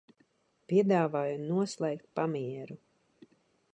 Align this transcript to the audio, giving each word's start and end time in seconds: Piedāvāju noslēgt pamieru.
Piedāvāju 0.71 1.37
noslēgt 1.43 2.09
pamieru. 2.21 2.81